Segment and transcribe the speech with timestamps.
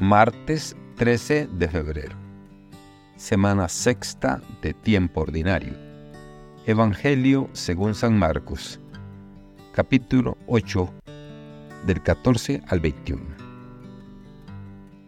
[0.00, 2.16] Martes 13 de febrero.
[3.16, 5.74] Semana sexta de tiempo ordinario.
[6.66, 8.78] Evangelio según San Marcos.
[9.72, 10.88] Capítulo 8
[11.84, 13.20] del 14 al 21.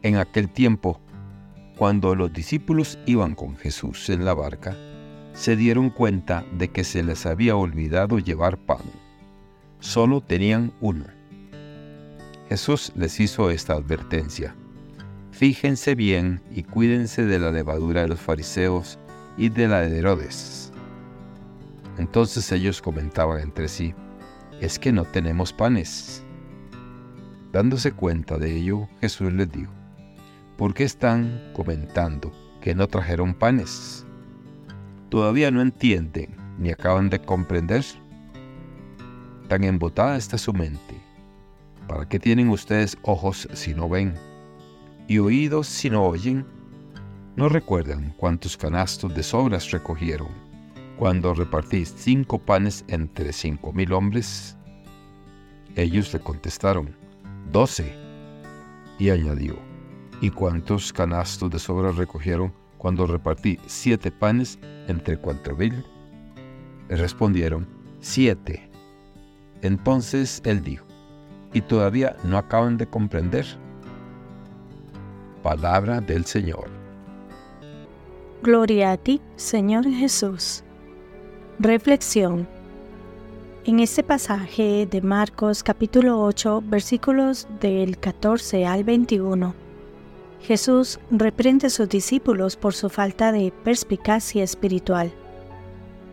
[0.03, 1.01] En aquel tiempo,
[1.79, 4.77] cuando los discípulos iban con Jesús en la barca,
[5.35, 8.83] se dieron cuenta de que se les había olvidado llevar pan.
[9.79, 11.05] Solo tenían uno.
[12.49, 14.57] Jesús les hizo esta advertencia
[15.41, 18.99] Fíjense bien y cuídense de la levadura de los fariseos
[19.39, 20.71] y de la de Herodes.
[21.97, 23.95] Entonces ellos comentaban entre sí,
[24.61, 26.23] es que no tenemos panes.
[27.53, 29.73] Dándose cuenta de ello, Jesús les dijo,
[30.59, 34.05] ¿por qué están comentando que no trajeron panes?
[35.09, 37.83] ¿Todavía no entienden ni acaban de comprender?
[39.49, 41.01] Tan embotada está su mente.
[41.89, 44.13] ¿Para qué tienen ustedes ojos si no ven?
[45.11, 46.47] Y oídos si no oyen?
[47.35, 50.29] ¿No recuerdan cuántos canastos de sobras recogieron
[50.97, 54.57] cuando repartís cinco panes entre cinco mil hombres?
[55.75, 56.95] Ellos le contestaron,
[57.51, 57.93] doce.
[59.01, 59.57] Y añadió,
[60.21, 65.85] ¿y cuántos canastos de sobras recogieron cuando repartí siete panes entre cuatro mil?
[66.89, 67.67] Le respondieron,
[67.99, 68.71] siete.
[69.63, 70.87] Entonces él dijo,
[71.53, 73.45] ¿y todavía no acaban de comprender?
[75.43, 76.69] Palabra del Señor.
[78.43, 80.63] Gloria a ti, Señor Jesús.
[81.59, 82.47] Reflexión.
[83.65, 89.55] En este pasaje de Marcos capítulo 8 versículos del 14 al 21,
[90.43, 95.11] Jesús reprende a sus discípulos por su falta de perspicacia espiritual.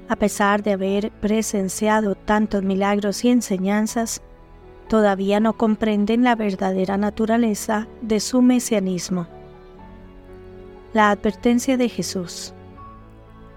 [0.07, 4.21] A pesar de haber presenciado tantos milagros y enseñanzas,
[4.87, 9.27] todavía no comprenden la verdadera naturaleza de su mesianismo.
[10.93, 12.53] La advertencia de Jesús.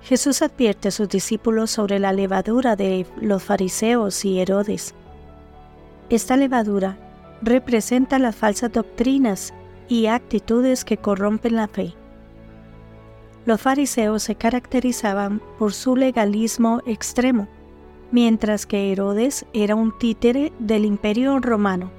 [0.02, 4.94] Jesús advierte a sus discípulos sobre la levadura de los fariseos y Herodes.
[6.08, 6.96] Esta levadura
[7.42, 9.54] representa las falsas doctrinas
[9.88, 11.94] y actitudes que corrompen la fe.
[13.46, 17.48] Los fariseos se caracterizaban por su legalismo extremo
[18.12, 21.90] mientras que Herodes era un títere del imperio romano.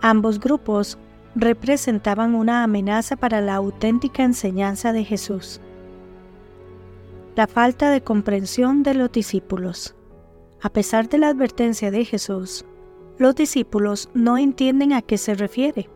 [0.00, 0.98] Ambos grupos
[1.34, 5.60] representaban una amenaza para la auténtica enseñanza de Jesús.
[7.36, 9.94] La falta de comprensión de los discípulos.
[10.60, 12.64] A pesar de la advertencia de Jesús,
[13.18, 15.88] los discípulos no entienden a qué se refiere.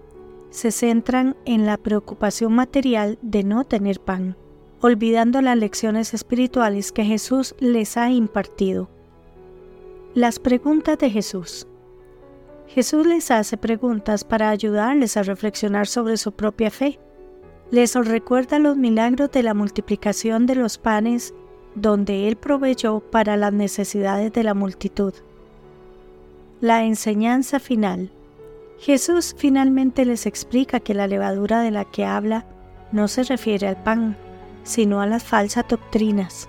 [0.51, 4.37] Se centran en la preocupación material de no tener pan,
[4.81, 8.89] olvidando las lecciones espirituales que Jesús les ha impartido.
[10.17, 11.67] Las preguntas de Jesús.
[12.69, 16.99] Jesús les hace preguntas para ayudarles a reflexionar sobre su propia fe.
[17.71, 21.35] Les recuerda los milagros de la multiplicación de los panes
[21.75, 25.13] donde Él proveyó para las necesidades de la multitud.
[26.63, 28.11] La enseñanza final.
[28.79, 32.47] Jesús finalmente les explica que la levadura de la que habla
[32.91, 34.17] no se refiere al pan,
[34.63, 36.49] sino a las falsas doctrinas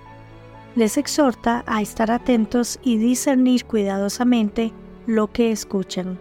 [0.78, 4.72] les exhorta a estar atentos y discernir cuidadosamente
[5.06, 6.20] lo que escuchan.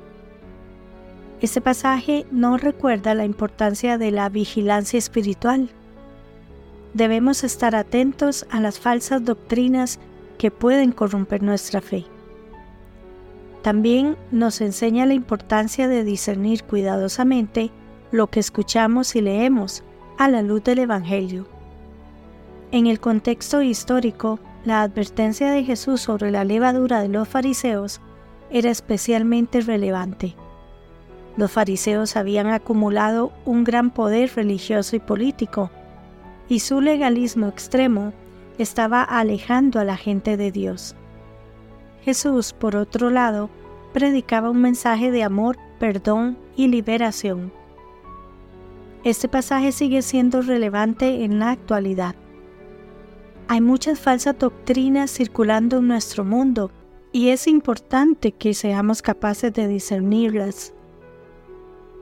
[1.41, 5.69] Este pasaje nos recuerda la importancia de la vigilancia espiritual.
[6.95, 10.00] Debemos estar atentos a las falsas doctrinas
[10.40, 12.06] que pueden corromper nuestra fe.
[13.62, 17.69] También nos enseña la importancia de discernir cuidadosamente
[18.12, 19.84] lo que escuchamos y leemos
[20.18, 21.45] a la luz del Evangelio.
[22.72, 28.02] En el contexto histórico, la advertencia de Jesús sobre la levadura de los fariseos
[28.50, 30.36] era especialmente relevante.
[31.38, 35.72] Los fariseos habían acumulado un gran poder religioso y político,
[36.50, 38.12] y su legalismo extremo
[38.58, 40.96] estaba alejando a la gente de Dios.
[42.04, 43.50] Jesús, por otro lado,
[43.94, 47.54] predicaba un mensaje de amor, perdón y liberación.
[49.06, 52.16] Este pasaje sigue siendo relevante en la actualidad.
[53.50, 56.70] Hay muchas falsas doctrinas circulando en nuestro mundo
[57.14, 60.74] y es importante que seamos capaces de discernirlas.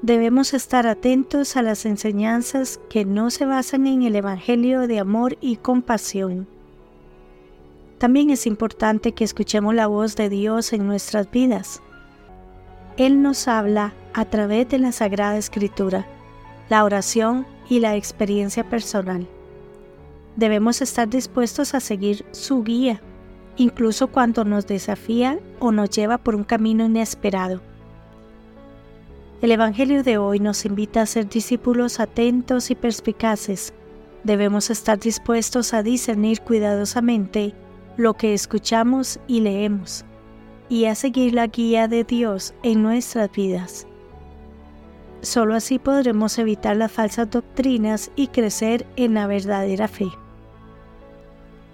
[0.01, 5.37] Debemos estar atentos a las enseñanzas que no se basan en el Evangelio de amor
[5.39, 6.47] y compasión.
[7.99, 11.81] También es importante que escuchemos la voz de Dios en nuestras vidas.
[12.97, 16.07] Él nos habla a través de la Sagrada Escritura,
[16.69, 19.27] la oración y la experiencia personal.
[20.35, 23.01] Debemos estar dispuestos a seguir su guía,
[23.55, 27.61] incluso cuando nos desafía o nos lleva por un camino inesperado.
[29.41, 33.73] El Evangelio de hoy nos invita a ser discípulos atentos y perspicaces.
[34.23, 37.53] Debemos estar dispuestos a discernir cuidadosamente
[37.95, 40.03] lo que escuchamos y leemos
[40.67, 43.87] y a seguir la guía de Dios en nuestras vidas.
[45.21, 50.07] Solo así podremos evitar las falsas doctrinas y crecer en la verdadera fe.